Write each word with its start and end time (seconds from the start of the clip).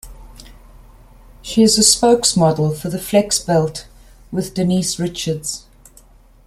She 1.43 1.61
is 1.61 1.77
a 1.77 1.81
spokesmodel 1.83 2.75
for 2.75 2.89
The 2.89 2.97
Flex 2.97 3.37
Belt 3.37 3.85
with 4.31 4.55
Denise 4.55 4.97
Richards. 4.97 5.67